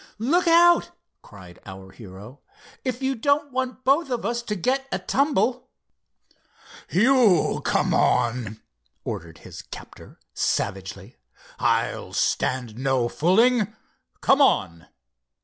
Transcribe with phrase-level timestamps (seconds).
[0.17, 0.89] "Look out!"
[1.21, 2.39] cried our hero,
[2.83, 5.69] "if you don't want both of us to get a tumble."
[6.89, 8.59] "You come on,"
[9.03, 11.17] ordered his captor, savagely.
[11.59, 13.75] "I'll stand no fooling.
[14.21, 14.87] Come—on!"